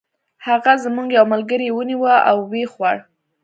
هغه 0.45 0.73
زموږ 0.83 1.07
یو 1.17 1.25
ملګری 1.33 1.67
ونیوه 1.71 2.15
او 2.29 2.37
و 2.49 2.53
یې 2.59 2.65
خوړ. 2.73 2.95